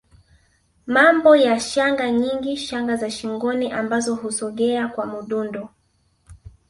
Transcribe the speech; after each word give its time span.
Mapambo 0.87 1.35
ya 1.35 1.59
shanga 1.59 2.11
nyingi 2.11 2.57
shanga 2.57 2.95
za 2.95 3.11
shingoni 3.11 3.71
ambazo 3.71 4.15
husogea 4.15 4.87
kwa 4.87 5.05
mdundo 5.05 5.69